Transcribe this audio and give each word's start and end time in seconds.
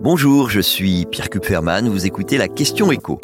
Bonjour, 0.00 0.48
je 0.48 0.60
suis 0.60 1.06
Pierre 1.06 1.28
Kupferman, 1.28 1.88
vous 1.88 2.06
écoutez 2.06 2.38
la 2.38 2.46
question 2.46 2.92
écho. 2.92 3.20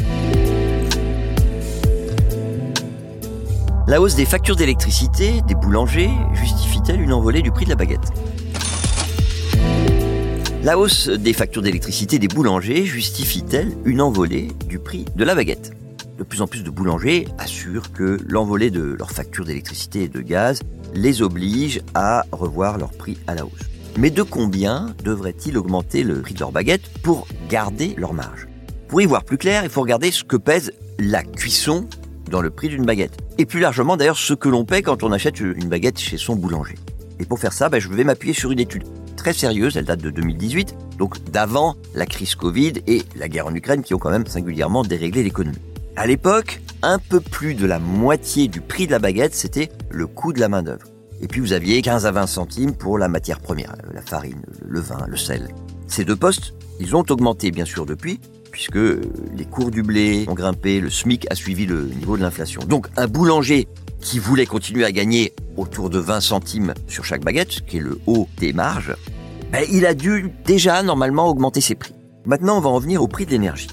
La 3.86 4.00
hausse 4.00 4.16
des 4.16 4.24
factures 4.24 4.56
d'électricité 4.56 5.40
des 5.46 5.54
boulangers 5.54 6.10
justifie-t-elle 6.32 7.00
une 7.00 7.12
envolée 7.12 7.42
du 7.42 7.52
prix 7.52 7.64
de 7.64 7.70
la 7.70 7.76
baguette? 7.76 8.10
La 10.64 10.76
hausse 10.76 11.08
des 11.08 11.32
factures 11.32 11.62
d'électricité 11.62 12.18
des 12.18 12.26
boulangers 12.26 12.84
justifie-t-elle 12.84 13.72
une 13.84 14.00
envolée 14.00 14.48
du 14.66 14.80
prix 14.80 15.04
de 15.14 15.22
la 15.22 15.36
baguette? 15.36 15.70
De 16.18 16.24
plus 16.24 16.42
en 16.42 16.48
plus 16.48 16.64
de 16.64 16.70
boulangers 16.70 17.28
assurent 17.38 17.92
que 17.92 18.18
l'envolée 18.26 18.72
de 18.72 18.82
leurs 18.82 19.12
factures 19.12 19.44
d'électricité 19.44 20.02
et 20.02 20.08
de 20.08 20.20
gaz 20.20 20.58
les 20.92 21.22
oblige 21.22 21.82
à 21.94 22.24
revoir 22.32 22.78
leur 22.78 22.90
prix 22.90 23.16
à 23.28 23.36
la 23.36 23.44
hausse. 23.44 23.73
Mais 23.96 24.10
de 24.10 24.22
combien 24.22 24.94
devrait-il 25.04 25.56
augmenter 25.56 26.02
le 26.02 26.20
prix 26.20 26.34
de 26.34 26.40
leur 26.40 26.50
baguette 26.50 26.82
pour 27.02 27.28
garder 27.48 27.94
leur 27.96 28.12
marge? 28.12 28.48
Pour 28.88 29.00
y 29.00 29.06
voir 29.06 29.24
plus 29.24 29.38
clair, 29.38 29.62
il 29.62 29.70
faut 29.70 29.82
regarder 29.82 30.10
ce 30.10 30.24
que 30.24 30.36
pèse 30.36 30.72
la 30.98 31.22
cuisson 31.22 31.86
dans 32.28 32.40
le 32.40 32.50
prix 32.50 32.68
d'une 32.68 32.84
baguette. 32.84 33.16
Et 33.38 33.46
plus 33.46 33.60
largement 33.60 33.96
d'ailleurs 33.96 34.18
ce 34.18 34.34
que 34.34 34.48
l'on 34.48 34.64
paie 34.64 34.82
quand 34.82 35.04
on 35.04 35.12
achète 35.12 35.38
une 35.38 35.68
baguette 35.68 35.98
chez 35.98 36.16
son 36.16 36.34
boulanger. 36.34 36.74
Et 37.20 37.24
pour 37.24 37.38
faire 37.38 37.52
ça, 37.52 37.68
ben, 37.68 37.78
je 37.78 37.88
vais 37.88 38.02
m'appuyer 38.02 38.34
sur 38.34 38.50
une 38.50 38.58
étude 38.58 38.82
très 39.16 39.32
sérieuse, 39.32 39.76
elle 39.76 39.84
date 39.84 40.02
de 40.02 40.10
2018, 40.10 40.74
donc 40.98 41.22
d'avant 41.30 41.76
la 41.94 42.06
crise 42.06 42.34
Covid 42.34 42.72
et 42.88 43.02
la 43.14 43.28
guerre 43.28 43.46
en 43.46 43.54
Ukraine 43.54 43.82
qui 43.82 43.94
ont 43.94 43.98
quand 43.98 44.10
même 44.10 44.26
singulièrement 44.26 44.82
déréglé 44.82 45.22
l'économie. 45.22 45.58
À 45.94 46.08
l'époque, 46.08 46.60
un 46.82 46.98
peu 46.98 47.20
plus 47.20 47.54
de 47.54 47.66
la 47.66 47.78
moitié 47.78 48.48
du 48.48 48.60
prix 48.60 48.86
de 48.86 48.92
la 48.92 48.98
baguette, 48.98 49.34
c'était 49.34 49.70
le 49.90 50.08
coût 50.08 50.32
de 50.32 50.40
la 50.40 50.48
main-d'œuvre. 50.48 50.93
Et 51.24 51.26
puis 51.26 51.40
vous 51.40 51.54
aviez 51.54 51.80
15 51.80 52.04
à 52.04 52.10
20 52.12 52.26
centimes 52.26 52.74
pour 52.74 52.98
la 52.98 53.08
matière 53.08 53.40
première, 53.40 53.74
la 53.94 54.02
farine, 54.02 54.42
le 54.62 54.78
vin, 54.78 55.06
le 55.08 55.16
sel. 55.16 55.48
Ces 55.86 56.04
deux 56.04 56.16
postes, 56.16 56.52
ils 56.80 56.94
ont 56.94 57.04
augmenté 57.08 57.50
bien 57.50 57.64
sûr 57.64 57.86
depuis, 57.86 58.20
puisque 58.52 58.76
les 58.76 59.46
cours 59.50 59.70
du 59.70 59.82
blé 59.82 60.26
ont 60.28 60.34
grimpé, 60.34 60.80
le 60.80 60.90
SMIC 60.90 61.26
a 61.30 61.34
suivi 61.34 61.64
le 61.64 61.84
niveau 61.84 62.18
de 62.18 62.22
l'inflation. 62.22 62.60
Donc 62.68 62.88
un 62.98 63.06
boulanger 63.06 63.66
qui 64.00 64.18
voulait 64.18 64.44
continuer 64.44 64.84
à 64.84 64.92
gagner 64.92 65.32
autour 65.56 65.88
de 65.88 65.98
20 65.98 66.20
centimes 66.20 66.74
sur 66.88 67.06
chaque 67.06 67.24
baguette, 67.24 67.64
qui 67.64 67.78
est 67.78 67.80
le 67.80 67.98
haut 68.06 68.28
des 68.36 68.52
marges, 68.52 68.94
ben, 69.50 69.64
il 69.72 69.86
a 69.86 69.94
dû 69.94 70.30
déjà 70.44 70.82
normalement 70.82 71.26
augmenter 71.26 71.62
ses 71.62 71.74
prix. 71.74 71.94
Maintenant, 72.26 72.58
on 72.58 72.60
va 72.60 72.68
en 72.68 72.78
venir 72.78 73.02
au 73.02 73.08
prix 73.08 73.24
de 73.24 73.30
l'énergie. 73.30 73.70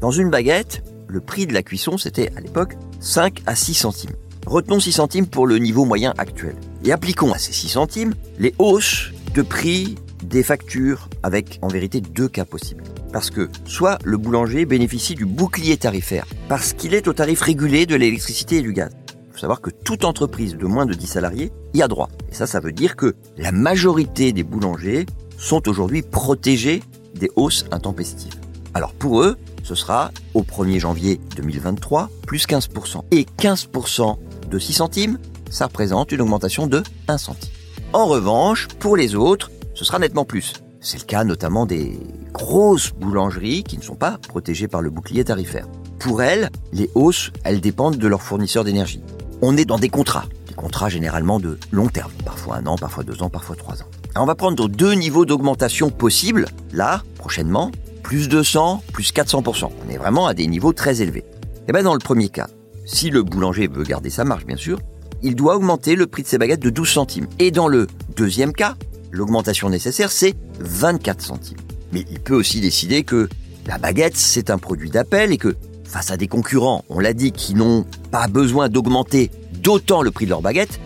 Dans 0.00 0.12
une 0.12 0.30
baguette, 0.30 0.84
le 1.08 1.20
prix 1.20 1.48
de 1.48 1.52
la 1.52 1.64
cuisson, 1.64 1.98
c'était 1.98 2.30
à 2.36 2.40
l'époque 2.40 2.76
5 3.00 3.42
à 3.46 3.56
6 3.56 3.74
centimes. 3.74 4.14
Retenons 4.46 4.78
6 4.78 4.92
centimes 4.92 5.26
pour 5.26 5.48
le 5.48 5.58
niveau 5.58 5.84
moyen 5.84 6.14
actuel. 6.16 6.54
Et 6.84 6.92
appliquons 6.92 7.32
à 7.32 7.38
ces 7.38 7.52
6 7.52 7.68
centimes 7.68 8.14
les 8.38 8.54
hausses 8.58 9.12
de 9.34 9.42
prix 9.42 9.96
des 10.22 10.42
factures 10.42 11.08
avec 11.22 11.58
en 11.62 11.68
vérité 11.68 12.00
deux 12.00 12.28
cas 12.28 12.44
possibles. 12.44 12.84
Parce 13.12 13.30
que 13.30 13.48
soit 13.66 13.98
le 14.04 14.16
boulanger 14.16 14.64
bénéficie 14.64 15.14
du 15.14 15.26
bouclier 15.26 15.76
tarifaire, 15.76 16.26
parce 16.48 16.72
qu'il 16.72 16.94
est 16.94 17.08
au 17.08 17.12
tarif 17.12 17.40
régulé 17.40 17.86
de 17.86 17.94
l'électricité 17.94 18.56
et 18.56 18.62
du 18.62 18.72
gaz. 18.72 18.90
Il 19.28 19.32
faut 19.34 19.38
savoir 19.38 19.60
que 19.60 19.70
toute 19.70 20.04
entreprise 20.04 20.56
de 20.56 20.66
moins 20.66 20.86
de 20.86 20.94
10 20.94 21.06
salariés 21.06 21.52
y 21.74 21.82
a 21.82 21.88
droit. 21.88 22.08
Et 22.30 22.34
ça, 22.34 22.46
ça 22.46 22.60
veut 22.60 22.72
dire 22.72 22.96
que 22.96 23.14
la 23.36 23.52
majorité 23.52 24.32
des 24.32 24.42
boulangers 24.42 25.06
sont 25.38 25.68
aujourd'hui 25.68 26.02
protégés 26.02 26.82
des 27.14 27.30
hausses 27.36 27.66
intempestives. 27.70 28.34
Alors 28.74 28.92
pour 28.92 29.22
eux, 29.22 29.36
ce 29.62 29.74
sera 29.74 30.10
au 30.34 30.42
1er 30.42 30.80
janvier 30.80 31.20
2023 31.36 32.10
plus 32.26 32.46
15%. 32.46 33.02
Et 33.10 33.26
15% 33.38 34.16
de 34.50 34.58
6 34.58 34.72
centimes, 34.72 35.18
ça 35.52 35.66
représente 35.66 36.10
une 36.10 36.22
augmentation 36.22 36.66
de 36.66 36.82
1 37.08 37.18
centime. 37.18 37.50
En 37.92 38.06
revanche, 38.06 38.68
pour 38.78 38.96
les 38.96 39.14
autres, 39.14 39.50
ce 39.74 39.84
sera 39.84 39.98
nettement 39.98 40.24
plus. 40.24 40.54
C'est 40.80 40.98
le 40.98 41.04
cas 41.04 41.24
notamment 41.24 41.66
des 41.66 41.98
grosses 42.32 42.92
boulangeries 42.92 43.62
qui 43.62 43.76
ne 43.76 43.82
sont 43.82 43.94
pas 43.94 44.18
protégées 44.28 44.66
par 44.66 44.80
le 44.80 44.90
bouclier 44.90 45.24
tarifaire. 45.24 45.68
Pour 46.00 46.22
elles, 46.22 46.50
les 46.72 46.90
hausses, 46.94 47.30
elles 47.44 47.60
dépendent 47.60 47.98
de 47.98 48.08
leurs 48.08 48.22
fournisseurs 48.22 48.64
d'énergie. 48.64 49.02
On 49.42 49.56
est 49.56 49.66
dans 49.66 49.78
des 49.78 49.90
contrats, 49.90 50.24
des 50.48 50.54
contrats 50.54 50.88
généralement 50.88 51.38
de 51.38 51.58
long 51.70 51.86
terme, 51.86 52.10
parfois 52.24 52.56
un 52.56 52.66
an, 52.66 52.76
parfois 52.76 53.04
deux 53.04 53.22
ans, 53.22 53.28
parfois 53.28 53.54
trois 53.54 53.82
ans. 53.82 53.86
on 54.16 54.24
va 54.24 54.34
prendre 54.34 54.68
deux 54.68 54.94
niveaux 54.94 55.26
d'augmentation 55.26 55.90
possibles, 55.90 56.46
là, 56.72 57.02
prochainement, 57.16 57.70
plus 58.02 58.28
200, 58.28 58.82
plus 58.92 59.12
400%. 59.12 59.70
On 59.86 59.90
est 59.90 59.98
vraiment 59.98 60.26
à 60.26 60.34
des 60.34 60.46
niveaux 60.46 60.72
très 60.72 61.02
élevés. 61.02 61.24
Et 61.24 61.64
eh 61.68 61.72
bien 61.72 61.82
dans 61.82 61.94
le 61.94 62.00
premier 62.00 62.28
cas, 62.28 62.48
si 62.86 63.10
le 63.10 63.22
boulanger 63.22 63.68
veut 63.68 63.84
garder 63.84 64.10
sa 64.10 64.24
marge 64.24 64.44
bien 64.46 64.56
sûr, 64.56 64.80
il 65.22 65.34
doit 65.34 65.56
augmenter 65.56 65.96
le 65.96 66.06
prix 66.06 66.22
de 66.22 66.28
ses 66.28 66.38
baguettes 66.38 66.62
de 66.62 66.70
12 66.70 66.88
centimes. 66.88 67.26
Et 67.38 67.50
dans 67.50 67.68
le 67.68 67.86
deuxième 68.16 68.52
cas, 68.52 68.74
l'augmentation 69.10 69.70
nécessaire 69.70 70.10
c'est 70.10 70.34
24 70.60 71.20
centimes. 71.20 71.58
Mais 71.92 72.04
il 72.10 72.20
peut 72.20 72.34
aussi 72.34 72.60
décider 72.60 73.02
que 73.04 73.28
la 73.66 73.78
baguette 73.78 74.16
c'est 74.16 74.50
un 74.50 74.58
produit 74.58 74.90
d'appel 74.90 75.32
et 75.32 75.38
que 75.38 75.56
face 75.84 76.10
à 76.10 76.16
des 76.16 76.26
concurrents, 76.26 76.84
on 76.88 77.00
l'a 77.00 77.12
dit, 77.12 77.32
qui 77.32 77.54
n'ont 77.54 77.84
pas 78.10 78.26
besoin 78.26 78.70
d'augmenter 78.70 79.30
d'autant 79.62 80.00
le 80.00 80.10
prix 80.10 80.24
de 80.24 80.30
leur 80.30 80.40
baguette, 80.40 80.80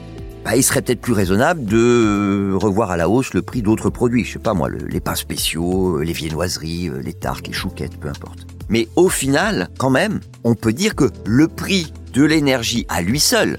bah, 0.45 0.57
il 0.57 0.63
serait 0.63 0.83
peut-être 0.83 1.01
plus 1.01 1.13
raisonnable 1.13 1.65
de 1.65 2.53
revoir 2.55 2.91
à 2.91 2.97
la 2.97 3.09
hausse 3.09 3.33
le 3.33 3.43
prix 3.43 3.63
d'autres 3.63 3.91
produits. 3.91 4.25
Je 4.25 4.35
sais 4.35 4.39
pas 4.39 4.55
moi, 4.55 4.69
les 4.69 5.01
pains 5.01 5.15
spéciaux, 5.15 6.01
les 6.01 6.13
viennoiseries, 6.13 6.91
les 7.03 7.13
tartes, 7.13 7.47
les 7.47 7.53
chouquettes, 7.53 7.99
peu 7.99 8.09
importe. 8.09 8.47
Mais 8.69 8.89
au 8.97 9.09
final, 9.09 9.69
quand 9.79 9.91
même, 9.91 10.21
on 10.45 10.55
peut 10.55 10.73
dire 10.73 10.95
que 10.95 11.11
le 11.25 11.49
prix 11.49 11.93
de 12.13 12.25
l'énergie 12.25 12.87
à 12.89 13.03
lui 13.03 13.21
seul 13.21 13.59